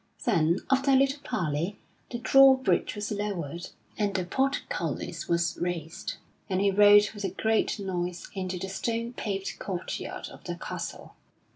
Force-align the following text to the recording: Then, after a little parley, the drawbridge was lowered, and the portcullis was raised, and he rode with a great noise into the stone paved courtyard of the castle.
Then, 0.25 0.57
after 0.71 0.89
a 0.89 0.95
little 0.95 1.21
parley, 1.23 1.77
the 2.09 2.17
drawbridge 2.17 2.95
was 2.95 3.11
lowered, 3.11 3.67
and 3.99 4.15
the 4.15 4.25
portcullis 4.25 5.27
was 5.29 5.59
raised, 5.61 6.15
and 6.49 6.59
he 6.59 6.71
rode 6.71 7.11
with 7.13 7.23
a 7.23 7.29
great 7.29 7.77
noise 7.77 8.27
into 8.33 8.57
the 8.57 8.67
stone 8.67 9.13
paved 9.13 9.59
courtyard 9.59 10.27
of 10.29 10.43
the 10.45 10.55
castle. 10.55 11.13